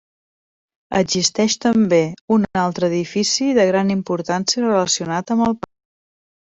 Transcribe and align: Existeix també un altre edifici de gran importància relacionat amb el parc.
Existeix 0.99 1.57
també 1.67 2.01
un 2.37 2.49
altre 2.63 2.91
edifici 2.95 3.51
de 3.61 3.69
gran 3.75 3.93
importància 3.99 4.67
relacionat 4.67 5.37
amb 5.37 5.51
el 5.53 5.59
parc. 5.65 5.75